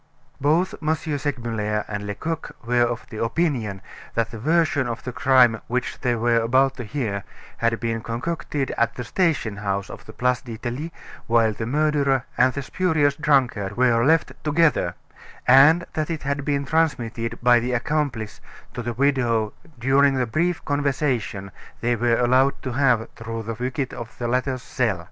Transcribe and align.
Both 0.41 0.73
M. 0.81 0.95
Segmuller 0.95 1.85
and 1.87 2.07
Lecoq 2.07 2.55
were 2.65 2.81
of 2.81 3.05
opinion 3.13 3.83
that 4.15 4.31
the 4.31 4.39
version 4.39 4.87
of 4.87 5.03
the 5.03 5.11
crime 5.11 5.61
which 5.67 5.99
they 6.01 6.15
were 6.15 6.37
about 6.39 6.75
to 6.77 6.83
hear 6.83 7.23
had 7.57 7.79
been 7.79 8.01
concocted 8.01 8.71
at 8.79 8.95
the 8.95 9.03
station 9.03 9.57
house 9.57 9.91
of 9.91 10.07
the 10.07 10.13
Place 10.13 10.41
d'Italie 10.41 10.91
while 11.27 11.53
the 11.53 11.67
murderer 11.67 12.25
and 12.35 12.51
the 12.53 12.63
spurious 12.63 13.13
drunkard 13.15 13.77
were 13.77 14.03
left 14.03 14.31
together, 14.43 14.95
and 15.47 15.85
that 15.93 16.09
it 16.09 16.23
had 16.23 16.43
been 16.43 16.65
transmitted 16.65 17.37
by 17.43 17.59
the 17.59 17.73
accomplice 17.73 18.41
to 18.73 18.81
the 18.81 18.93
widow 18.93 19.53
during 19.77 20.15
the 20.15 20.25
brief 20.25 20.65
conversation 20.65 21.51
they 21.79 21.95
were 21.95 22.17
allowed 22.19 22.59
to 22.63 22.71
have 22.71 23.07
through 23.15 23.43
the 23.43 23.53
wicket 23.53 23.93
of 23.93 24.17
the 24.17 24.27
latter's 24.27 24.63
cell. 24.63 24.99